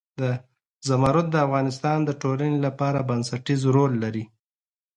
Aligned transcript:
زمرد 0.87 1.27
د 1.31 1.35
افغانستان 1.45 1.97
د 2.05 2.09
ټولنې 2.21 2.57
لپاره 2.65 3.05
بنسټيز 3.09 3.61
رول 3.75 3.91
لري. 4.03 4.23